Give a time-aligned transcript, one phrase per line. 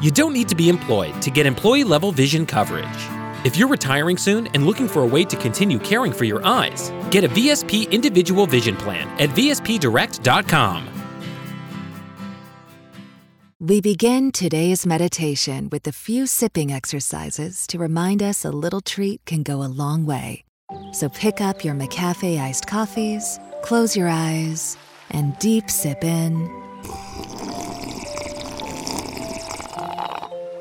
[0.00, 2.86] You don't need to be employed to get employee level vision coverage.
[3.44, 6.92] If you're retiring soon and looking for a way to continue caring for your eyes,
[7.10, 10.88] get a VSP individual vision plan at VSPdirect.com.
[13.60, 19.24] We begin today's meditation with a few sipping exercises to remind us a little treat
[19.24, 20.44] can go a long way.
[20.92, 24.76] So pick up your McCafe iced coffees, close your eyes,
[25.10, 26.50] and deep sip in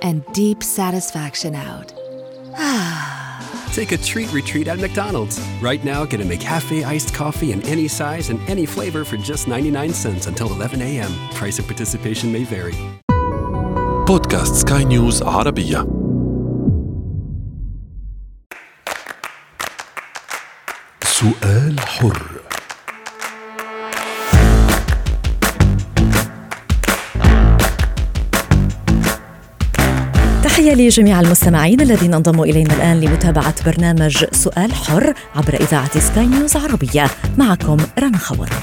[0.02, 1.92] And deep satisfaction out.
[3.72, 5.40] Take a treat retreat at McDonald's.
[5.62, 9.46] Right now, get a McCafe iced coffee in any size and any flavor for just
[9.48, 11.12] 99 cents until 11 a.m.
[11.34, 12.74] Price and participation may vary.
[14.08, 15.86] بودكاست سكاي نيوز عربية
[21.02, 22.40] سؤال حر
[30.53, 36.55] تحية لجميع المستمعين الذين انضموا إلينا الآن لمتابعة برنامج سؤال حر عبر إذاعة سكاي نيوز
[36.55, 37.08] عربية.
[37.38, 38.53] معكم رنا خورت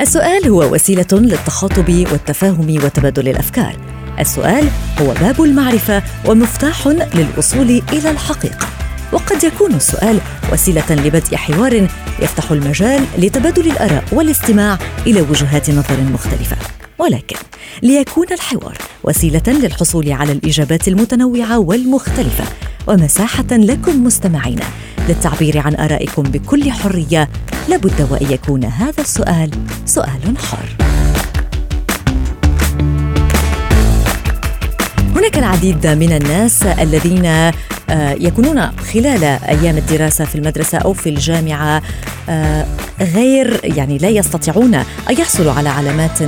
[0.00, 3.76] السؤال هو وسيلة للتخاطب والتفاهم وتبادل الأفكار.
[4.18, 4.68] السؤال
[5.00, 8.66] هو باب المعرفة ومفتاح للوصول إلى الحقيقة.
[9.12, 10.18] وقد يكون السؤال
[10.52, 11.88] وسيلة لبدء حوار
[12.22, 16.56] يفتح المجال لتبادل الآراء والاستماع إلى وجهات نظر مختلفة.
[16.98, 17.36] ولكن
[17.82, 22.44] ليكون الحوار وسيلة للحصول على الإجابات المتنوعة والمختلفة
[22.86, 24.64] ومساحة لكم مستمعينا
[25.08, 27.28] للتعبير عن آرائكم بكل حرية
[27.68, 29.50] لابد وإن يكون هذا السؤال
[29.86, 30.93] سؤال حر
[35.24, 37.52] هناك العديد من الناس الذين آه،
[38.12, 41.82] يكونون خلال أيام الدراسة في المدرسة أو في الجامعة
[42.28, 42.66] آه،
[43.00, 44.84] غير يعني لا يستطيعون أن
[45.18, 46.22] يحصلوا على علامات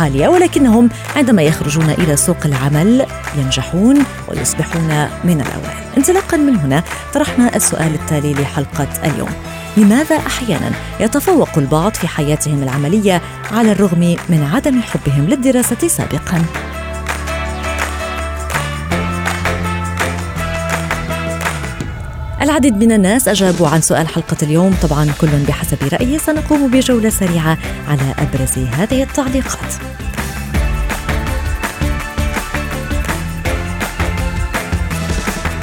[0.00, 3.06] عالية ولكنهم عندما يخرجون إلى سوق العمل
[3.38, 5.84] ينجحون ويصبحون من الأوائل.
[5.96, 6.82] انطلاقا من هنا
[7.14, 9.30] طرحنا السؤال التالي لحلقة اليوم.
[9.76, 10.70] لماذا أحيانا
[11.00, 16.44] يتفوق البعض في حياتهم العملية على الرغم من عدم حبهم للدراسة سابقا؟
[22.44, 24.74] العديد من الناس أجابوا عن سؤال حلقة اليوم.
[24.82, 29.74] طبعا كل بحسب رأيه سنقوم بجولة سريعة على أبرز هذه التعليقات.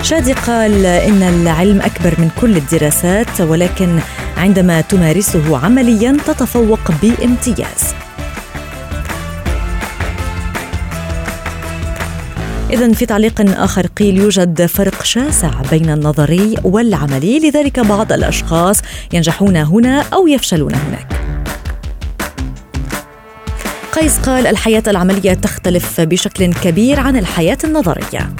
[0.01, 3.99] شادي قال إن العلم أكبر من كل الدراسات ولكن
[4.37, 7.95] عندما تمارسه عمليا تتفوق بامتياز.
[12.71, 18.81] إذا في تعليق آخر قيل يوجد فرق شاسع بين النظري والعملي لذلك بعض الأشخاص
[19.13, 21.07] ينجحون هنا أو يفشلون هناك.
[23.91, 28.33] قيس قال الحياة العملية تختلف بشكل كبير عن الحياة النظرية.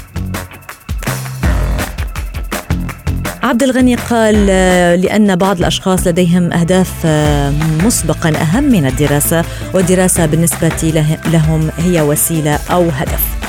[3.43, 4.45] عبد الغني قال
[5.01, 7.05] لأن بعض الأشخاص لديهم أهداف
[7.85, 13.41] مسبقا أهم من الدراسة والدراسة بالنسبة لهم هي وسيلة أو هدف.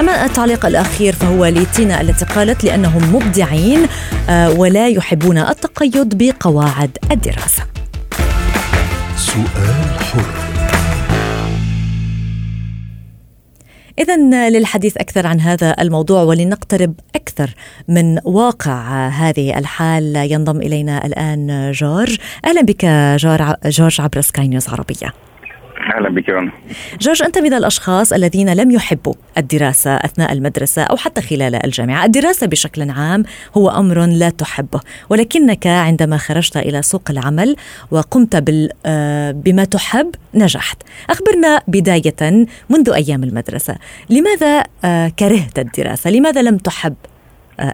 [0.00, 3.86] أما التعليق الأخير فهو لتينا التي قالت لأنهم مبدعين
[4.28, 7.62] آه، ولا يحبون التقيد بقواعد الدراسة.
[9.16, 10.44] سؤال حر.
[13.98, 17.54] إذا للحديث أكثر عن هذا الموضوع ولنقترب أكثر
[17.88, 20.16] من واقع هذه الحال.
[20.16, 22.16] ينضم إلينا الآن جورج.
[22.44, 22.84] أهلا بك
[23.64, 25.12] جورج عبر سكاي نيوز عربية.
[25.84, 26.30] أهلا بك
[27.00, 32.46] جورج أنت من الأشخاص الذين لم يحبوا الدراسة أثناء المدرسة أو حتى خلال الجامعة، الدراسة
[32.46, 33.24] بشكل عام
[33.56, 34.80] هو أمر لا تحبه،
[35.10, 37.56] ولكنك عندما خرجت إلى سوق العمل
[37.90, 40.82] وقمت بال آه، بما تحب نجحت.
[41.10, 43.76] أخبرنا بداية منذ أيام المدرسة،
[44.10, 46.94] لماذا آه، كرهت الدراسة؟ لماذا لم تحب
[47.60, 47.72] آه،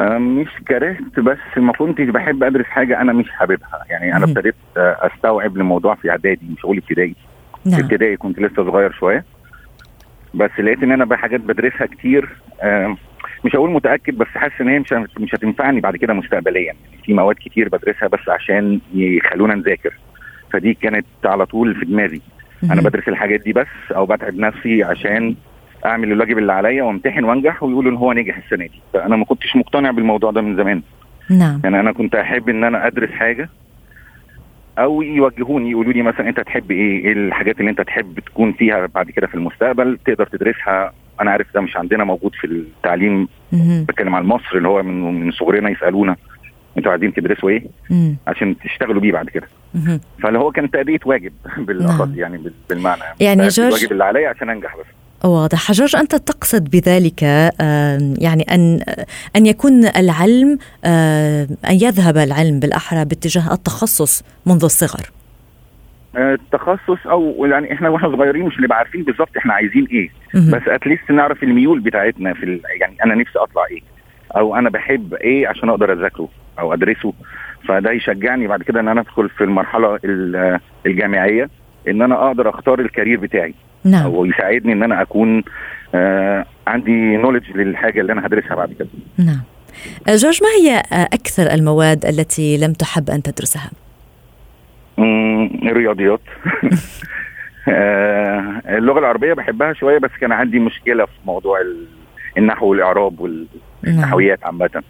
[0.00, 3.84] مش كرهت بس ما كنتش بحب أدرس حاجة أنا مش حاببها.
[3.90, 7.14] يعني أنا ابتديت أستوعب الموضوع في إعدادي مش هقول ابتدائي.
[7.64, 7.74] نعم.
[7.74, 9.24] في ابتدائي كنت لسه صغير شوية.
[10.34, 12.28] بس لقيت إن أنا بحاجات بدرسها كتير
[13.44, 16.62] مش هقول متأكد بس حاسس إن هي مش مش هتنفعني بعد كده مستقبليا.
[16.62, 19.94] يعني في مواد كتير بدرسها بس عشان يخلونا نذاكر.
[20.52, 22.20] فدي كانت على طول في دماغي.
[22.64, 23.66] أنا بدرس الحاجات دي بس
[23.96, 25.34] أو بتعب نفسي عشان
[25.86, 28.80] أعمل الواجب اللي عليا وامتحن وأنجح ويقولوا إن هو نجح السنة دي.
[28.92, 30.82] فأنا ما كنتش مقتنع بالموضوع ده من زمان.
[31.30, 31.60] نعم.
[31.64, 33.48] يعني أنا كنت أحب إن أنا أدرس حاجة
[34.78, 38.86] أو يوجهوني يقولوا لي مثلا أنت تحب إيه؟ إيه الحاجات اللي أنت تحب تكون فيها
[38.94, 43.28] بعد كده في المستقبل تقدر تدرسها؟ أنا عارف ده مش عندنا موجود في التعليم.
[43.88, 46.16] بتكلم عن مصر اللي هو من من صغرنا يسألونا
[46.78, 48.16] أنتوا عايزين تدرسوا إيه؟ مم.
[48.26, 49.48] عشان تشتغلوا بيه بعد كده.
[50.22, 51.32] فاللي هو كان تأدية واجب
[51.66, 52.18] بالأخص نعم.
[52.18, 53.02] يعني بال- بالمعنى.
[53.20, 54.86] يعني جورج- الواجب اللي عليا عشان أنجح بس.
[55.24, 55.72] واضح.
[55.72, 57.22] جورج أنت تقصد بذلك
[58.18, 58.80] يعني أن
[59.36, 65.00] أن يكون العلم أن يذهب العلم بالأحرى باتجاه التخصص منذ الصغر؟
[66.16, 70.08] آه، التخصص أو يعني إحنا وإحنا صغيرين مش هنبقى عارفين بالظبط إحنا عايزين إيه.
[70.34, 72.60] بس اتليست نعرف الميول بتاعتنا في.
[72.80, 73.80] يعني أنا نفسي أطلع إيه.
[74.36, 76.28] أو أنا بحب إيه عشان أقدر أذاكره
[76.58, 77.12] أو أدرسه.
[77.68, 81.50] فده يشجعني بعد كده إن أنا أدخل في المرحلة ال- الجامعية
[81.88, 83.54] إن أنا أقدر أختار الكارير بتاعي.
[83.84, 84.04] نعم.
[84.04, 85.42] أو يساعدني إن أنا أكون
[85.94, 88.88] آه عندي نولج للحاجة اللي أنا هدرسها بعد كده.
[89.18, 89.40] نعم.
[90.08, 93.70] آه، جورج ما هي آه، أكثر المواد التي لم تحب أن تدرسها؟
[95.68, 96.20] الرياضيات
[97.68, 101.86] آه، اللغة العربية بحبها شوية بس كان عندي مشكلة في موضوع ال-
[102.38, 103.46] النحو والإعراب وال
[103.82, 104.14] نعم.
[104.42, 104.82] عامة.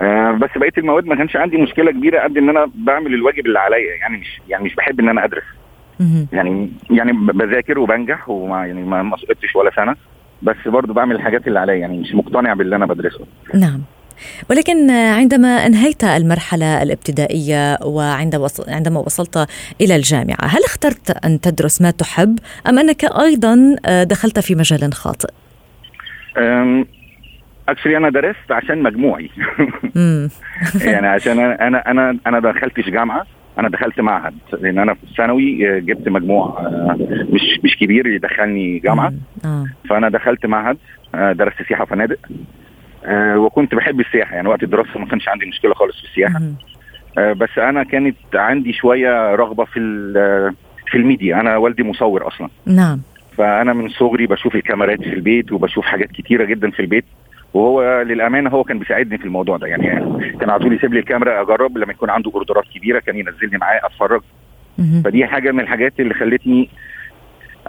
[0.00, 3.58] آه بس بقية المواد ما كانش عندي مشكلة كبيرة قد إن أنا بعمل الواجب اللي
[3.58, 3.94] عليا.
[4.00, 5.42] يعني مش يعني مش بحب إن أنا أدرس.
[6.32, 9.96] يعني يعني بذاكر وبنجح وما يعني ما سقطتش ولا سنة
[10.42, 13.80] بس برضو بعمل الحاجات اللي عليا يعني مش مقتنع باللي أنا بدرسه نعم
[14.50, 18.68] ولكن عندما أنهيت المرحلة الابتدائية وعند وص...
[18.68, 19.48] عندما وصلت
[19.80, 22.38] إلى الجامعة هل اخترت أن تدرس ما تحب
[22.68, 25.28] أم أنك أيضا آه، دخلت في مجال خاطئ؟
[27.68, 29.30] اكشلي أنا درست عشان مجموعي.
[30.84, 33.26] يعني عشان أنا أنا أنا أنا دخلتش جامعة
[33.58, 36.96] أنا دخلت معهد لأن أنا في الثانوي آه، جبت مجموع آه،
[37.30, 39.12] مش مش كبير يدخلني جامعة.
[39.44, 39.66] آه.
[39.88, 40.78] فأنا دخلت معهد
[41.14, 42.18] درست سياحة وفنادق
[43.36, 44.34] وكنت بحب السياحة.
[44.34, 46.40] يعني وقت الدراسة ما كانش عندي مشكلة خالص في السياحة.
[47.32, 49.80] بس أنا كانت عندي شوية رغبة في
[50.86, 51.40] في الميديا.
[51.40, 52.48] أنا والدي مصور أصلا.
[52.66, 53.00] نعم.
[53.36, 57.04] فأنا من صغري بشوف الكاميرات في البيت وبشوف حاجات كتيرة جدا في البيت.
[57.54, 59.66] وهو للأمانة هو كان بيساعدني في الموضوع ده.
[59.66, 59.86] يعني
[60.40, 63.80] كان على طول يسيب لي الكاميرا أجرب لما يكون عنده أوردرات كبيرة كان ينزلني معاه
[63.84, 64.22] أتفرج.
[65.04, 66.68] فدي حاجة من الحاجات اللي خلتني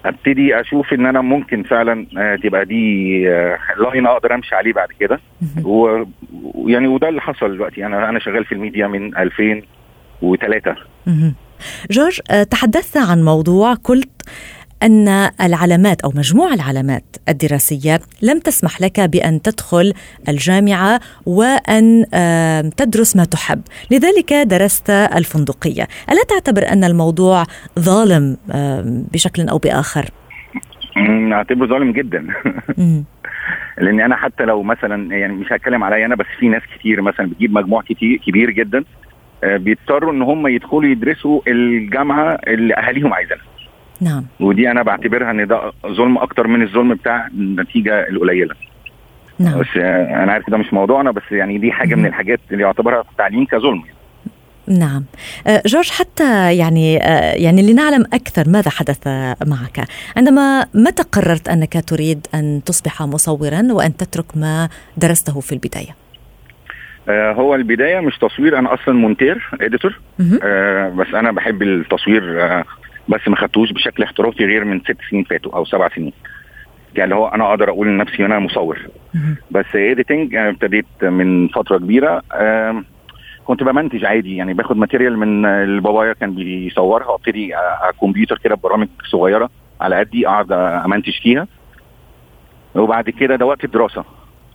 [0.06, 4.88] أبتدي أشوف إن أنا ممكن فعلا آه، تبقى دي آه، line أقدر أمشي عليه بعد
[5.00, 5.20] كده.
[5.64, 7.86] ويعني وده اللي حصل دلوقتي.
[7.86, 10.76] أنا أنا شغال في الميديا من 2003
[11.08, 11.36] مهم.
[11.92, 14.22] جورج آه، تحدثت عن موضوع قلت
[14.84, 15.08] أن
[15.42, 19.94] العلامات أو مجموع العلامات الدراسية لم تسمح لك بأن تدخل
[20.30, 22.06] الجامعة وأن
[22.78, 27.44] تدرس ما تحب لذلك درست الفندقية ألا تعتبر أن الموضوع
[27.80, 28.38] ظالم
[29.14, 30.06] بشكل أو بآخر؟
[30.98, 32.28] أمم، أعتبره ظالم جدا.
[33.78, 37.26] لأن أنا حتى لو مثلا يعني مش هتكلم عليا أنا بس في ناس كتير مثلا
[37.26, 38.84] بتجيب مجموع كتير كبير جدا
[39.44, 43.44] آه، بيضطروا إن هم يدخلوا يدرسوا الجامعة اللي أهاليهم عايزينها
[44.02, 44.24] نعم.
[44.40, 48.56] ودي أنا بعتبرها إن ده ظلم أكتر من الظلم بتاع النتيجة القليلة.
[49.40, 49.60] نعم.
[49.60, 53.46] بس أنا عارف ده مش موضوعنا بس يعني دي حاجة من الحاجات اللي يعتبرها التعليم
[53.46, 53.84] كظلم.
[54.68, 55.04] نعم.
[55.48, 59.08] آه، جورج حتى يعني آه، يعني لنعلم أكثر ماذا حدث
[59.48, 59.88] معك.
[60.18, 65.96] عندما متى قررت أنك تريد أن تصبح مصورا وأن تترك ما درسته في البداية؟
[67.10, 70.00] آه، هو البداية مش تصوير أنا أصلا مونتير editor
[70.98, 72.24] بس أنا بحب التصوير
[73.10, 76.14] بس ما خدتوش بشكل احترافي غير من ست سنين فاتوا أو سبع سنين.
[76.96, 78.80] يعني اللي هو أنا أقدر أقول لنفسي أنا مصور.
[79.52, 82.22] بس editing ابتديت من فترة كبيرة
[83.46, 88.56] كنت بمنتج عادي يعني باخد material من اللي بابايا كان بيصورها وابتدي على الكمبيوتر كده
[88.56, 89.50] ببرامج صغيرة
[89.82, 90.52] على قدي أقعد
[90.86, 91.48] أمنتج فيها.
[92.76, 94.04] وبعد كده ده وقت الدراسه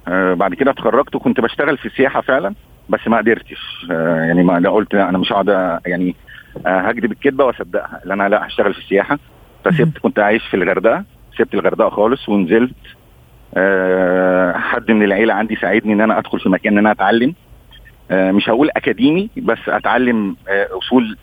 [0.08, 2.54] آه، بعد كده اتخرجت وكنت بشتغل في السياحة فعلا
[2.88, 3.86] بس ما قدرتش.
[3.90, 6.31] آه، يعني ما قلت لا أنا مش هقعد يعني آه،
[6.66, 8.00] هكذب الكذبة وأصدقها.
[8.04, 9.18] لأن أنا لا هشتغل في السياحة.
[9.64, 11.04] فسبت كنت عايش في الغردقة.
[11.38, 12.74] سبت الغردقة خالص ونزلت.
[13.54, 17.34] آه، حد من العيلة عندي ساعدني إن أنا أدخل في مكان إن أنا أتعلم.
[18.10, 21.16] آه، مش هقول أكاديمي بس أتعلم آه، أصول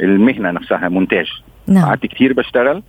[0.00, 0.88] المهنة نفسها.
[0.88, 1.26] مونتاج.
[1.68, 1.84] نعم.
[1.84, 2.82] قعدت كتير بشتغل.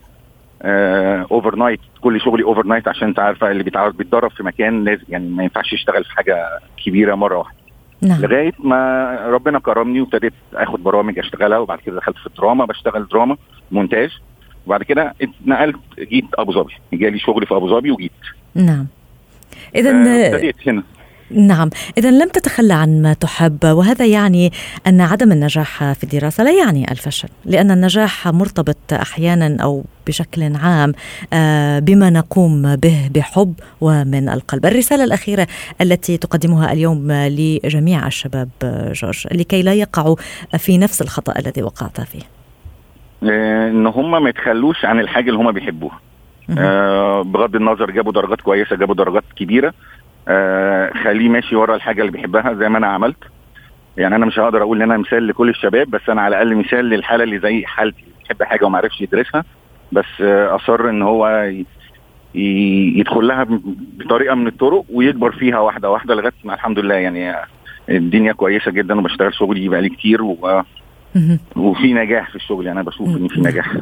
[1.31, 5.43] overnight كل شغلي overnight عشان انت عارفه اللي بيتعرض بيتدرب في مكان لازم يعني ما
[5.43, 6.47] ينفعش يشتغل في حاجة
[6.85, 7.57] كبيرة مرة واحدة.
[8.01, 8.21] نعم.
[8.21, 13.37] لغاية ما ربنا كرمني وابتديت آخد برامج أشتغلها وبعد كده دخلت في الدراما بشتغل دراما
[13.71, 14.09] مونتاج.
[14.65, 16.73] وبعد كده اتنقلت جيت أبو ظبي.
[16.93, 18.11] جالي شغل في أبو ظبي وجيت.
[18.55, 18.87] نعم.
[19.75, 20.83] اذا آه، ابتديت هنا.
[21.31, 21.69] نعم.
[21.97, 24.51] إذا لم تتخلى عن ما تحب وهذا يعني
[24.87, 30.93] أن عدم النجاح في الدراسة لا يعني الفشل لأن النجاح مرتبط أحيانا أو بشكل عام
[31.33, 34.65] آه، بما نقوم به بحب ومن القلب.
[34.65, 35.47] الرسالة الأخيرة
[35.81, 38.49] التي تقدمها اليوم لجميع الشباب
[38.93, 40.15] جورج لكي لا يقعوا
[40.57, 42.21] في نفس الخطأ الذي وقعت فيه.
[43.23, 45.99] ان هم ما يتخلوش عن الحاجة اللي هم بيحبوها.
[46.57, 49.73] آه، بغض النظر جابوا درجات كويسة جابوا درجات كبيرة
[51.03, 53.17] خليه ماشي ورا الحاجة اللي بيحبها زي ما أنا عملت.
[53.97, 56.85] يعني أنا مش هقدر أقول إن أنا مثال لكل الشباب بس أنا على الأقل مثال
[56.85, 59.43] للحالة اللي زي حالتي بيحب حاجة وما عرفش يدرسها.
[59.91, 61.51] بس أصر إن هو
[62.35, 63.45] يدخل لها
[63.99, 67.35] بطريقة من الطرق ويكبر فيها واحدة واحدة لغاية ما الحمد لله يعني
[67.89, 70.61] الدنيا كويسة جدا وبشتغل شغلي بقالي كتير و
[71.55, 73.77] وفي نجاح في الشغل أنا بشوف ان في نجاح.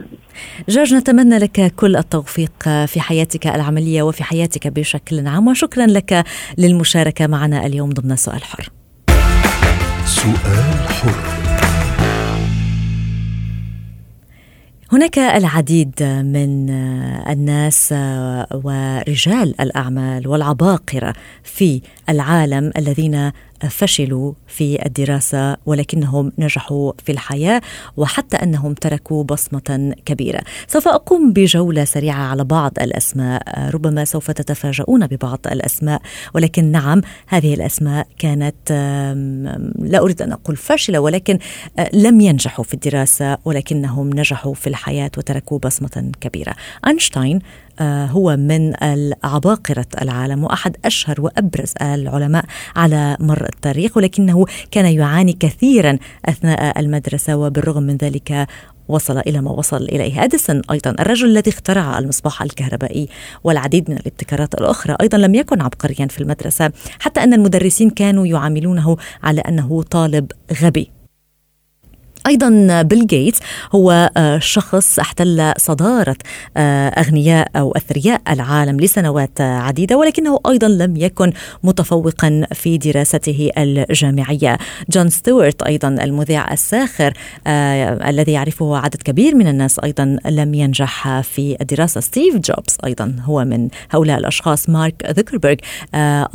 [0.70, 6.24] جورج نتمنى لك كل التوفيق في حياتك العملية وفي حياتك بشكل عام وشكرا لك
[6.58, 8.70] للمشاركة معنا اليوم ضمن سؤال حر.
[10.06, 11.36] سؤال حر.
[14.92, 16.70] هناك العديد من
[17.30, 17.94] الناس
[18.54, 21.14] ورجال الأعمال والعباقرة
[21.44, 23.32] في العالم الذين
[23.70, 27.62] فشلوا في الدراسة ولكنهم نجحوا في الحياة
[27.98, 30.42] وحتى أنهم تركوا بصمة كبيرة.
[30.68, 36.02] سوف أقوم بجولة سريعة على بعض الأسماء، ربما سوف تتفاجؤون ببعض الأسماء
[36.34, 38.72] ولكن نعم هذه الأسماء كانت
[39.80, 41.40] لا أريد أن أقول فاشلة ولكن
[41.94, 46.56] لم ينجحوا في الدراسة ولكنهم نجحوا في الحياة وتركوا بصمة كبيرة.
[46.88, 47.40] أينشتاين
[47.75, 48.74] آه، هو من
[49.24, 57.36] عباقرة العالم وأحد أشهر وأبرز العلماء على مر التاريخ ولكنه كان يعاني كثيرا أثناء المدرسة
[57.38, 58.48] وبالرغم من ذلك
[58.88, 60.24] وصل إلى ما وصل إليه.
[60.24, 63.10] أديسون أيضا الرجل الذي اخترع المصباح الكهربائي
[63.44, 68.98] والعديد من الابتكارات الأخرى أيضا لم يكن عبقريا في المدرسة حتى أن المدرسين كانوا يعاملونه
[69.24, 70.92] على أنه طالب غبي.
[72.28, 73.40] أيضا بيل جيتس
[73.76, 76.16] هو آه، شخص احتل صدارة
[76.58, 84.58] آه، أغنياء أو أثرياء العالم لسنوات عديدة ولكنه أيضا لم يكن متفوقا في دراسته الجامعية.
[84.90, 87.14] جون ستيوارت أيضا المذيع الساخر
[87.48, 92.02] آه، الذي يعرفه عدد كبير من الناس أيضا لم ينجح في الدراسة.
[92.02, 94.70] ستيف جوبز أيضا هو من هؤلاء الأشخاص.
[94.70, 95.56] مارك ذوكربيرغ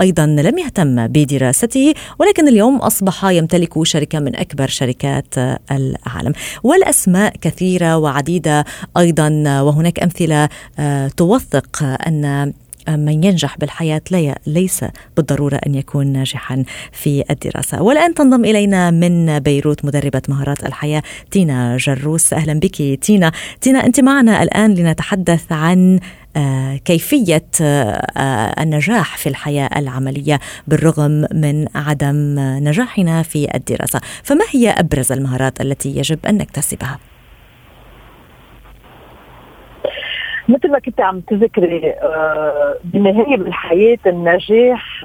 [0.01, 5.35] أيضا لم يهتم بدراسته ولكن اليوم أصبح يمتلك شركة من أكبر شركات
[5.81, 6.33] العالم.
[6.63, 8.65] والأسماء كثيرة وعديدة
[8.97, 9.29] أيضا
[9.61, 12.53] وهناك أمثلة آه، توثق أن
[12.89, 14.03] من ينجح بالحياة
[14.47, 14.85] ليس
[15.17, 17.83] بالضرورة أن يكون ناجحا في الدراسة.
[17.83, 22.33] والآن تنضم إلينا من بيروت مدربة مهارات الحياة تينا جروس.
[22.33, 23.33] أهلا بك تينا.
[23.61, 26.01] تينا أنت معنا الآن لنتحدث عن
[26.37, 34.71] آه، كيفية آه، النجاح في الحياة العملية بالرغم من عدم نجاحنا في الدراسة فما هي
[34.71, 36.99] أبرز المهارات التي يجب أن نكتسبها؟
[40.49, 45.05] مثل ما كنت عم تذكري آه، بالنهايه بالحياة النجاح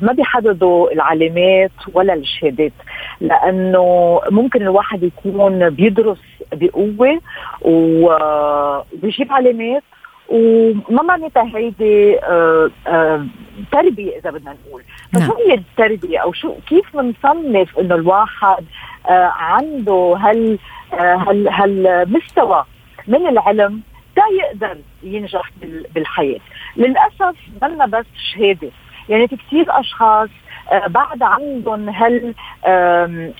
[0.00, 2.72] ما بيحددوا العلامات ولا الشهادات
[3.20, 6.18] لأنه ممكن الواحد يكون بيدرس
[6.52, 7.20] بقوة
[7.62, 9.82] وبيجيب علامات
[10.28, 13.26] وما معناتها هيدي آه، آه،
[13.72, 14.82] تربية إذا بدنا نقول.
[15.12, 15.48] فشو نعم.
[15.48, 18.64] هي التربية؟ أو شو كيف بنصنف إنه الواحد
[19.08, 20.58] آه، عنده هال
[20.92, 22.64] هال هالمستوى
[23.06, 23.80] من العلم
[24.16, 25.50] تا يقدر ينجح
[25.94, 26.40] بالحياة؟
[26.76, 28.70] للأسف منا بس شهادة.
[29.08, 30.47] يعني في كثير أشخاص آه،
[30.86, 32.34] بعد عندهم هال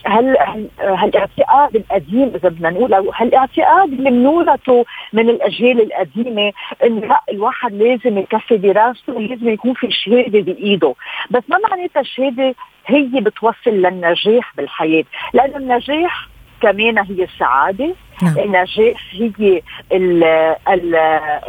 [0.07, 0.37] هال
[0.81, 6.53] هالاعتقاد القديم إذا بدنا نقول أو هالاعتقاد اللي منورته من الأجيال القديمة
[6.85, 10.95] انه لا الواحد لازم يكفي دراسته ولازم يكون في شهادة بإيده،
[11.31, 12.55] بس ما معناتها الشهادة
[12.87, 16.29] هي بتوصل للنجاح بالحياة، لأنه النجاح
[16.63, 17.95] كمان هي السعادة.
[18.23, 18.39] نعم.
[18.39, 19.63] النجاح هي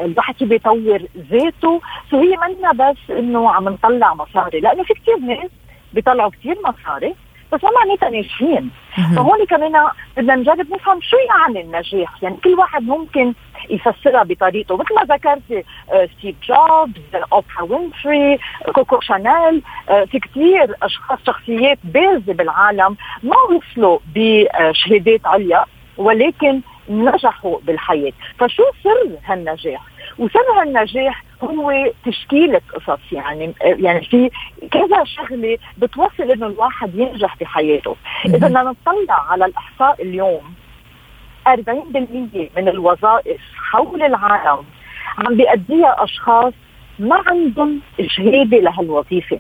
[0.03, 1.81] الواحد بيطور ذاته.
[2.12, 4.59] فهي منا بس إنه عم نطلع مصاري.
[4.59, 5.50] لأنه في كثير ناس
[5.93, 7.15] بيطلعوا كثير مصاري
[7.51, 8.72] بس ما معناتها ناجحين.
[9.15, 12.24] فهون كمان بدنا نجرب نفهم شو يعني النجاح.
[12.24, 13.34] يعني كل واحد ممكن
[13.69, 14.77] يفسرها بطريقته.
[14.77, 15.65] مثل ما ذكرت
[16.17, 18.39] ستيف جوبز اوبرا وينفري
[18.74, 25.65] كوكو شانيل في كثير أشخاص شخصيات بارزه بالعالم ما وصلوا بشهادات عليا
[25.98, 28.12] ولكن نجحوا بالحياة.
[28.39, 29.81] فشو سر هالنجاح؟
[30.19, 34.29] وسر هالنجاح هو تشكيلة قصص يعني يعني في
[34.72, 40.53] كذا شغلة بتوصل إنه الواحد ينجح بحياته، إذا بدنا نطلع على الإحصاء اليوم
[41.48, 41.55] 40%
[42.58, 43.41] من الوظائف
[43.72, 44.63] حول العالم
[45.17, 46.53] عم بيأديها أشخاص
[47.00, 49.39] ما عندهم شهادة لهالوظيفة.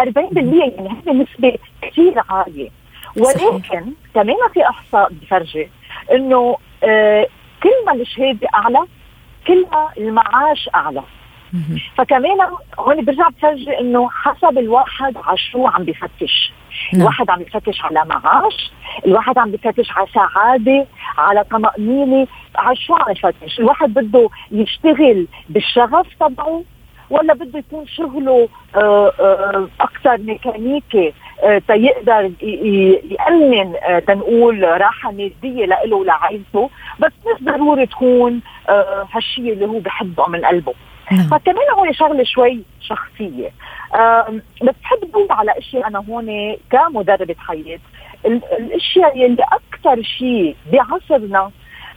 [0.00, 0.04] 40%
[0.36, 2.70] يعني هذه نسبة كثير عالية.
[3.16, 5.68] ولكن كمان في إحصاء بفرجي
[6.12, 6.56] إنه آه
[7.62, 8.86] كل ما الشهادة أعلى
[9.46, 11.02] كل ما المعاش أعلى
[11.96, 12.38] فكمان
[12.78, 16.52] هون برجع بفرجي إنه حسب الواحد على شو عم بفتش.
[16.92, 17.02] نعم.
[17.02, 18.72] الواحد عم بفتش على معاش
[19.06, 20.86] الواحد عم بفتش على سعادة
[21.18, 22.26] على طمأنينة.
[22.56, 26.62] على شو عم يفتش؟ الواحد بده يشتغل بالشغف تبعه
[27.10, 31.12] ولا بده يكون شغله آه، آه، أكثر ميكانيكي؟
[31.68, 32.30] تيقدر
[33.10, 33.74] يأمن
[34.06, 38.40] تنقول راحة مادية له ولعائلته بس مش ضروري تكون
[39.12, 40.74] هالشيء اللي هو بحبه من قلبه.
[41.12, 41.28] نعم.
[41.28, 43.50] فكمان هون شغلة شوي شخصية.
[44.62, 47.78] بس بحب أقول على إشياء أنا هون كمدربة حياة
[48.58, 51.50] الإشياء اللي أكثر شيء بعصرنا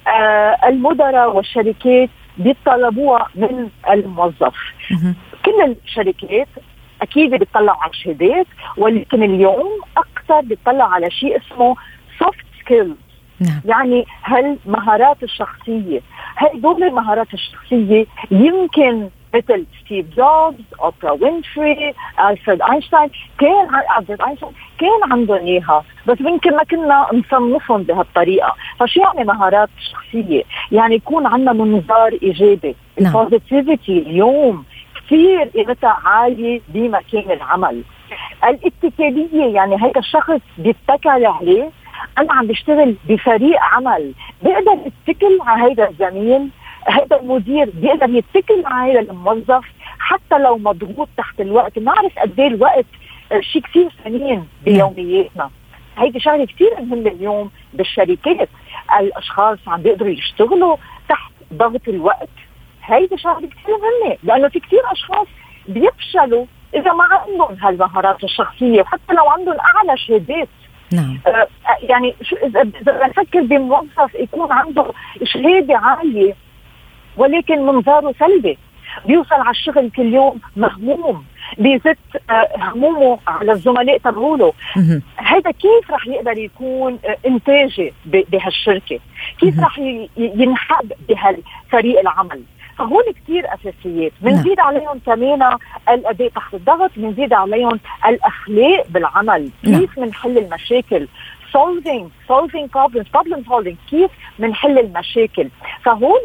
[0.07, 4.55] آه المدراء والشركات بيطلبوها من الموظف.
[5.45, 6.47] كل الشركات
[7.01, 11.75] أكيد بيطلعوا على الشهادات ولكن اليوم أكثر بيطلعوا على شيء اسمه
[12.19, 12.97] soft skills
[13.39, 13.61] نعم.
[13.65, 16.01] يعني هالمهارات الشخصية
[16.37, 21.93] هدول المهارات الشخصية يمكن مثل ستيف جوبز اوبرا وينفري
[22.29, 23.67] الفريد اينشتاين كان
[23.99, 28.55] الفريد اينشتاين كان عندهم اياها بس يمكن ما كنا نصنفهم بهالطريقة.
[28.79, 33.17] فشو يعني مهارات شخصية؟ يعني يكون عندنا منظار إيجابي نعم.
[33.17, 34.63] ال positivity اليوم.
[35.07, 37.83] كثير قيمتها عاليه بمكان العمل.
[38.43, 41.71] الاتكالية يعني هيك الشخص بيتكل عليه
[42.17, 44.13] أنا عم بشتغل بفريق عمل.
[44.43, 46.49] بقدر اتكل على هيدا الزميل
[46.87, 49.65] هذا المدير بيقدر يتكل على هذا الموظف
[49.99, 51.79] حتى لو مضغوط تحت الوقت.
[51.79, 52.85] نعرف قد إيه الوقت
[53.39, 55.49] شيء كثير ثمين بيومياتنا.
[55.97, 58.49] هيدي شغلة كثير مهمة اليوم بالشركات.
[58.99, 60.77] الأشخاص عم بيقدروا يشتغلوا
[61.09, 62.29] تحت ضغط الوقت.
[62.87, 65.27] هيدي شغلة كثير مهمة لأنه في كثير أشخاص
[65.67, 70.47] بيفشلوا إذا ما عندهم هالمهارات الشخصية وحتى لو عندهم أعلى شهادات
[70.93, 71.19] نعم.
[71.27, 71.47] آه
[71.81, 74.85] يعني شو اذا بنفكر بموظف يكون عنده
[75.23, 76.35] شهادة عالية
[77.17, 78.57] ولكن منظاره سلبي.
[79.05, 81.25] بيوصل على الشغل كل يوم مهموم
[81.57, 81.97] بيزت
[82.29, 84.53] آه، همومه على الزملاء تبعوله.
[85.15, 88.99] هذا كيف رح يقدر يكون آه، إنتاجي بهالشركة؟
[89.39, 89.79] كيف رح
[90.17, 92.41] ينحب بهالفريق العمل؟
[92.77, 94.11] فهون كثير أساسيات.
[94.21, 94.67] بنزيد نعم.
[94.67, 95.57] عليهم كمان
[95.89, 99.49] الأداء تحت الضغط بنزيد عليهم الأخلاق بالعمل.
[99.63, 99.79] نعم.
[99.79, 101.07] كيف بنحل المشاكل؟
[101.57, 103.75] Solving solving problems problem solving.
[103.89, 105.49] كيف بنحل المشاكل؟
[105.83, 106.19] فهون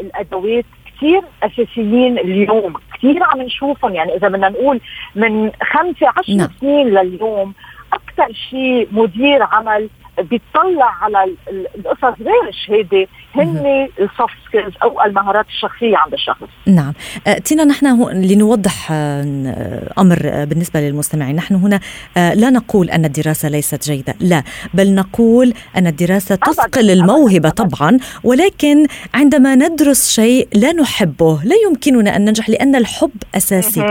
[0.00, 0.64] الأدوات
[0.96, 2.74] كثير أساسيين اليوم.
[2.94, 3.94] كثير عم نشوفهم.
[3.94, 4.80] يعني إذا بدنا نقول
[5.14, 6.48] من خمسة عشر نعم.
[6.60, 7.54] سنين لليوم
[7.92, 11.34] أكثر شيء مدير عمل بيطلع على
[11.76, 16.48] القصص غير الشهادة هن ال soft skills أو المهارات الشخصية عند الشخص.
[16.66, 16.92] نعم،
[17.26, 21.80] آه، تينا نحن لنوضح آه، أمر آه، بالنسبة للمستمعين، نحن هنا
[22.16, 24.42] لا نقول أن الدراسة ليست جيدة، لا،
[24.74, 32.16] بل نقول أن الدراسة تصقل الموهبة طبعا، ولكن عندما ندرس شيء لا نحبه، لا يمكننا
[32.16, 33.82] أن ننجح لأن الحب أساسي،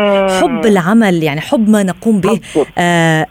[0.41, 2.39] حب العمل يعني حب ما نقوم به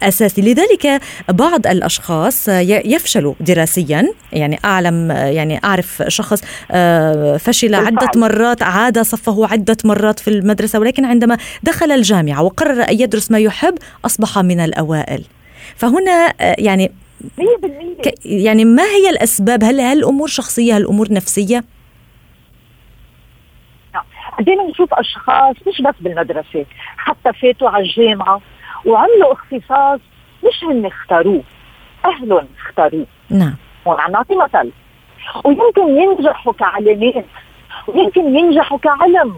[0.03, 2.49] أساسي، لذلك بعض الأشخاص
[2.85, 10.21] يفشلوا دراسيا، يعني أعلم يعني أعرف شخص آه، فشل عدة مرات عاد صفه عدة مرات
[10.21, 15.25] في المدرسة ولكن عندما دخل الجامعة وقرر أن يدرس ما يحب أصبح من الأوائل.
[15.77, 16.93] فهنا آه، يعني
[18.25, 21.65] يعني ما هي الأسباب؟ هل هل الأمور شخصية؟ هل الأمور نفسية؟
[24.39, 26.67] بدينا نشوف أشخاص مش بس بالمدرسة
[26.97, 28.41] حتى فاتوا على الجامعة
[28.85, 30.01] وعملوا اختصاص
[30.45, 31.43] مش هن اختاروه.
[32.05, 33.55] اهلهم اختاروه نعم.
[33.85, 34.71] وعم نعطي مثل
[35.45, 37.25] ويمكن ينجحوا كعلامات
[37.87, 39.37] ويمكن ينجحوا كعلم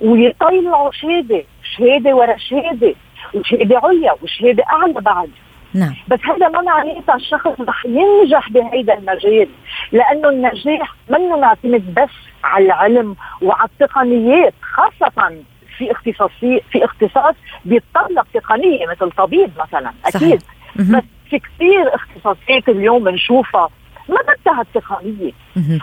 [0.00, 1.44] ويطلعوا شهادة.
[1.76, 2.94] شهادة ورا شهادة.
[3.34, 4.14] وشهادة عليا.
[4.22, 5.30] وشهادة أعلى بعد.
[5.74, 5.94] نعم.
[6.08, 9.48] بس هذا ما معناتها الشخص رح ينجح بهيدا المجال.
[9.92, 12.10] لأنه النجاح منه معتمد بس
[12.44, 15.32] على العلم وعلى التقنيات خاصة
[15.78, 19.92] في اختصاصي في اختصاص بيتطلب تقنيه مثل طبيب مثلا.
[20.04, 20.20] أكيد.
[20.20, 20.40] صحيح.
[20.76, 23.68] بس في كثير اختصاصات اليوم بنشوفها.
[24.08, 25.32] ما بدها التقنية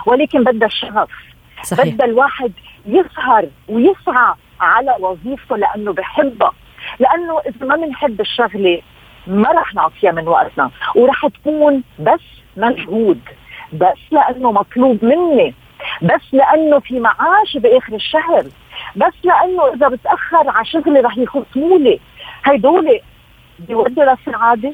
[0.06, 1.10] ولكن بدها الشغف.
[1.64, 1.94] صحيح.
[1.94, 2.52] بدها الواحد
[2.86, 6.52] يسهر ويسعى على وظيفته لأنه بحبها.
[7.00, 8.82] لأنه إذا ما بنحب الشغلة
[9.28, 10.72] ما رح نعطيها من وقتنا.
[10.96, 12.22] ورح تكون بس
[12.58, 13.20] مجهود
[13.74, 15.54] بس لأنه مطلوب مني
[16.02, 18.46] بس لأنه في معاش بآخر الشهر
[18.96, 22.00] بس لأنه إذا بتأخر على شغلي رح يخصموا لي.
[22.44, 23.00] هدول
[23.60, 24.74] بيودوا للسعادة.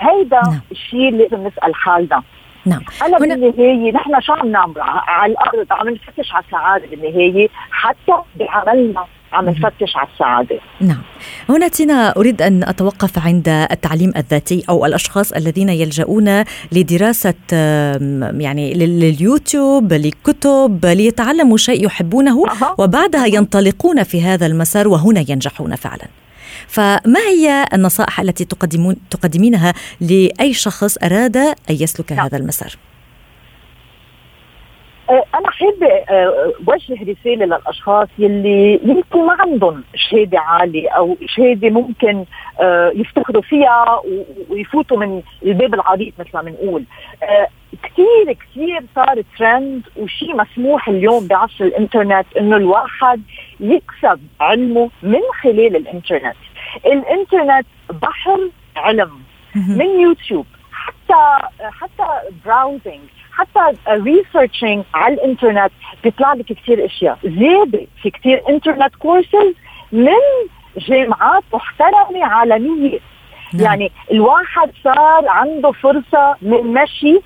[0.00, 0.60] هيدا نعم.
[0.72, 2.22] الشيء اللي لازم نسأل حالنا.
[2.66, 2.80] نعم.
[3.02, 3.34] أنا هنا...
[3.34, 9.48] بالنهاية نحن شو عم نعمل؟ على الأرض عم نفتش على السعادة بالنهاية حتى بعملنا عم
[9.48, 11.02] نفتش على السعادة نعم
[11.48, 17.34] هنا تينا أريد أن أتوقف عند التعليم الذاتي أو الأشخاص الذين يلجؤون لدراسة
[18.38, 22.44] يعني لليوتيوب لكتب ليتعلموا شيء يحبونه
[22.78, 26.08] وبعدها ينطلقون في هذا المسار وهنا ينجحون فعلا
[26.68, 32.24] فما هي النصائح التي تقدمون تقدمينها لأي شخص أراد أن يسلك نعم.
[32.24, 32.76] هذا المسار؟
[35.10, 41.70] آه، أنا حابه آه، وجه رسالة للأشخاص يلي يمكن ما عندهم شهادة عالية أو شهادة
[41.70, 42.24] ممكن
[42.60, 44.02] آه، يفتخروا فيها
[44.48, 46.84] ويفوتوا من الباب العريض مثل ما بنقول.
[47.82, 53.22] كثير كثير صار ترند وشيء مسموح اليوم بعصر الإنترنت إنه الواحد
[53.60, 56.36] يكسب علمه من خلال الإنترنت.
[56.86, 57.66] الإنترنت
[58.02, 59.10] بحر علم
[59.54, 62.06] من يوتيوب حتى حتى
[62.44, 63.00] browsing
[63.38, 65.72] حتى researching على الإنترنت
[66.04, 67.18] بيطلع لك كثير أشياء.
[67.24, 69.54] زيادة في كثير internet courses
[69.92, 70.22] من
[70.78, 72.98] جامعات محترمة عالمية.
[73.54, 73.64] نعم.
[73.64, 77.20] يعني الواحد صار عنده فرصة من مشي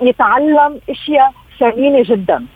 [0.00, 2.46] يتعلم أشياء ثمينة جدا.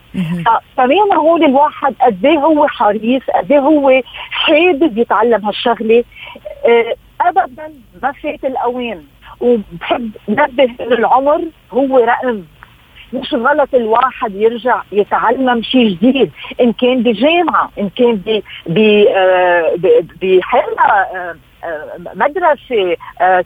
[0.76, 6.04] فكمان هون الواحد؟ قد إيه هو حريص؟ قد إيه هو حابب يتعلم هالشغلة؟
[6.66, 7.72] أه ابدا
[8.02, 9.04] ما فات الأوان.
[9.40, 11.40] وبحب نبه العمر
[11.72, 12.42] هو رقم
[13.14, 16.30] مش غلط الواحد يرجع يتعلم شيء جديد.
[16.60, 18.42] إن كان بجامعة إن كان
[19.16, 19.74] آه،
[20.22, 22.96] بحالة آه، آه، مدرسة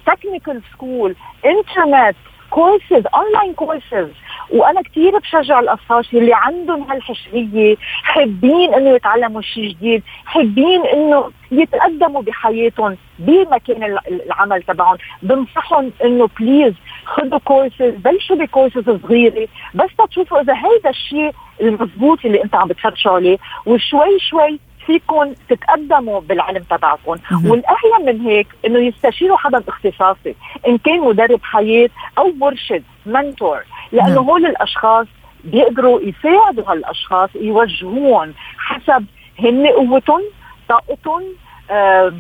[0.07, 1.15] technical school
[1.47, 2.17] internet
[2.51, 4.09] courses online courses
[4.51, 12.23] وأنا كثير بشجع الاشخاص اللي عندهم هالحشرية حابين إنه يتعلموا شيء جديد حابين إنه يتقدموا
[12.23, 14.97] بحياتهم بمكان العمل تبعهم.
[15.23, 22.45] بنصحهم إنه please خذوا كورسز بلشوا بكورسز صغيرة بس تشوفوا إذا هيدا الشيء المضبوط اللي
[22.45, 23.39] أنت عم بتفتشوا عليه.
[23.67, 30.35] وشوي شوي فيكم تتقدموا بالعلم تبعكم والأهم من هيك إنه يستشيروا حدا اختصاصي
[30.69, 33.65] إن كان مدرب حياة أو مرشد منتور.
[33.93, 34.25] لأنه نعم.
[34.25, 35.07] هول الأشخاص
[35.45, 39.05] بيقدروا يساعدوا هالأشخاص يوجهوهم حسب
[39.39, 40.23] هن قوتهم
[40.69, 41.23] طاقتهم
[41.71, 42.13] آه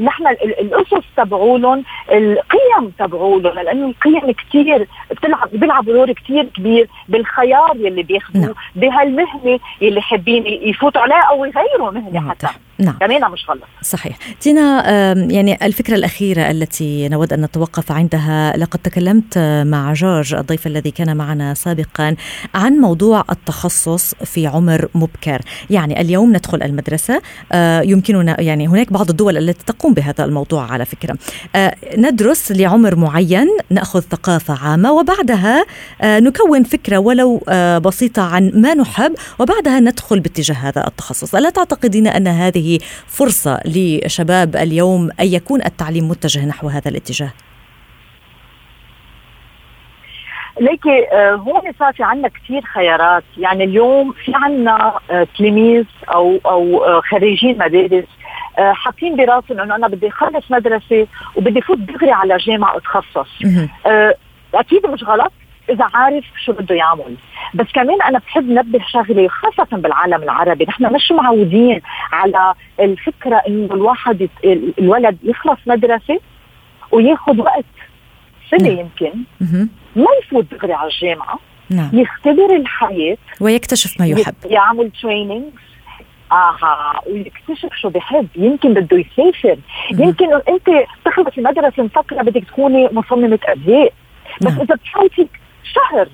[0.00, 8.02] نحن الأسس تبعولهم القيم تبعولهم لأنه القيم كثير بتلعب بيلعبوا دور كثير كبير بالخيار يلي
[8.02, 8.54] بياخذوه نعم.
[8.76, 12.46] بهالمهنة يلي حابين يفوتوا عليها أو يغيروا مهنة حتى
[12.78, 12.98] نعم.
[13.00, 13.60] كمان مش غلط.
[13.82, 14.18] صحيح.
[14.40, 14.88] تينا
[15.30, 21.16] يعني الفكرة الأخيرة التي نود أن نتوقف عندها لقد تكلمت مع جورج الضيف الذي كان
[21.16, 22.16] معنا سابقا
[22.54, 25.42] عن موضوع التخصص في عمر مبكر.
[25.70, 27.22] يعني اليوم ندخل المدرسة.
[27.52, 31.18] آه، يمكننا يعني هناك بعض الدول التي تقوم بهذا الموضوع على فكرة.
[31.56, 35.64] آه، ندرس لعمر معين نأخذ ثقافة عامة وبعدها
[36.00, 37.42] آه، نكون فكرة ولو
[37.84, 41.34] بسيطة عن ما نحب وبعدها ندخل باتجاه هذا التخصص.
[41.34, 42.67] ألا تعتقدين أن هذه
[43.06, 47.30] فرصة لشباب اليوم أن يكون التعليم متجه نحو هذا الاتجاه؟
[50.60, 53.24] ليكي آه، هون صار في عندنا كثير خيارات.
[53.36, 58.04] يعني اليوم في عندنا آه، تلاميذ أو أو آه، خريجين مدارس
[58.58, 63.28] حاطين براسهم إنه أنا بدي أخلص مدرسة وبدي فوت دغري على جامعة اتخصص
[64.54, 65.32] أكيد مش غلط
[65.70, 67.16] إذا عارف شو بده يعمل.
[67.54, 70.64] بس كمان أنا بحب نبه شغلة خاصة بالعالم العربي.
[70.64, 71.80] نحن مش معودين
[72.12, 74.28] على الفكرة إنه الواحد
[74.78, 76.20] الولد يخلص مدرسة
[76.92, 77.64] وياخذ وقت
[78.50, 78.78] سنة نعم.
[78.78, 79.12] يمكن
[79.96, 81.38] ما يفوت دغري على الجامعة.
[81.70, 81.90] نعم.
[81.92, 83.16] يختبر الحياة.
[83.40, 84.34] ويكتشف ما يحب.
[84.44, 85.44] يعمل تريننج
[86.32, 87.00] آها.
[87.06, 88.28] ويكتشف شو بحب.
[88.36, 89.58] يمكن بده يسافر.
[89.90, 90.70] يمكن أنت
[91.04, 93.92] تخلصي مدرسه مفكرة بدك تكوني مصممة ازياء
[94.40, 94.60] بس نعم.
[94.60, 95.28] إذا بتفوتي
[95.74, 96.08] شهر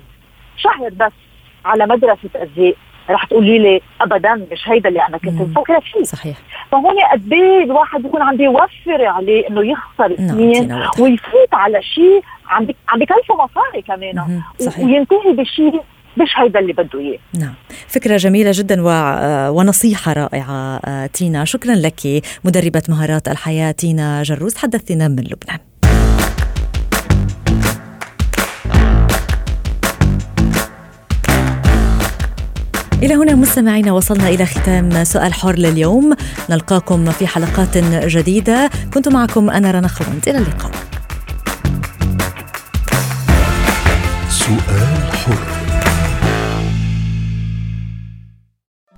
[0.57, 1.11] شهر بس
[1.65, 2.75] على مدرسة ازياء
[3.09, 6.03] رح تقولي لي ابدا مش هيدا اللي أنا كنت مفكره فيه.
[6.03, 6.37] صحيح.
[6.71, 12.21] فهون قد إيه الواحد بيكون عم بيوفر عليه إنه يخسر نعم، سنين ويفوت على شيء
[12.47, 14.41] عم عم بكلفه مصاري كمان.
[14.79, 15.81] وينتهي بشيء
[16.17, 17.19] مش هيدا اللي بده إياه.
[17.39, 17.53] نعم.
[17.87, 18.89] فكرة جميلة جدا و...
[19.59, 21.45] ونصيحة رائعة تينا.
[21.45, 25.59] شكرا لك مدربة مهارات الحياة تينا جروس تحدثتنا من لبنان.
[33.05, 36.15] إلى هنا مستمعينا وصلنا إلى ختام سؤال حر لليوم.
[36.49, 38.69] نلقاكم في حلقات جديدة.
[38.93, 40.27] كنت معكم أنا رنا خوانت.
[40.27, 40.71] إلى اللقاء.
[44.29, 45.04] سؤال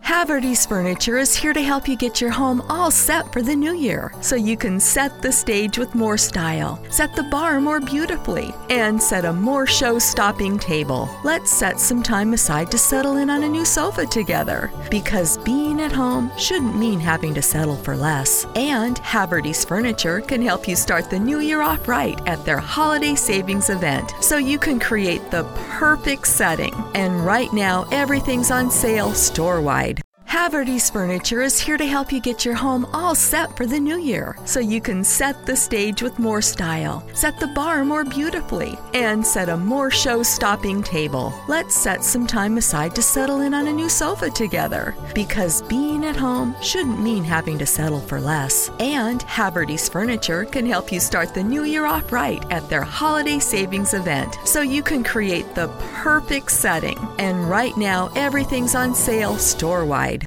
[0.07, 3.75] Haverty's Furniture is here to help you get your home all set for the new
[3.75, 8.55] year so you can set the stage with more style, set the bar more beautifully,
[8.69, 11.09] and set a more show stopping table.
[11.25, 15.81] Let's set some time aside to settle in on a new sofa together because being
[15.81, 18.45] at home shouldn't mean having to settle for less.
[18.55, 23.15] And Haverty's Furniture can help you start the new year off right at their holiday
[23.15, 25.43] savings event so you can create the
[25.77, 26.73] perfect setting.
[26.95, 29.96] And right now, everything's on sale store wide.
[30.27, 33.97] Haverty's Furniture is here to help you get your home all set for the new
[33.97, 38.77] year so you can set the stage with more style, set the bar more beautifully,
[38.93, 41.33] and set a more show stopping table.
[41.47, 46.03] Let's set some time aside to settle in on a new sofa together because being
[46.03, 48.69] at home shouldn't mean having to settle for less.
[48.79, 53.39] And Haverty's Furniture can help you start the new year off right at their holiday
[53.39, 55.69] savings event so you can create the
[56.03, 56.97] perfect setting.
[57.17, 60.25] And right now, everything's on sale store wide.